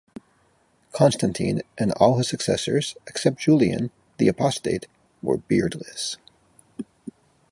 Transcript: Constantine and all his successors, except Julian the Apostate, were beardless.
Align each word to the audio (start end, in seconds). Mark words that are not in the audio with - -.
Constantine 0.93 1.61
and 1.77 1.91
all 1.91 2.17
his 2.17 2.27
successors, 2.27 2.97
except 3.05 3.37
Julian 3.37 3.91
the 4.17 4.29
Apostate, 4.29 4.87
were 5.21 5.37
beardless. 5.37 6.17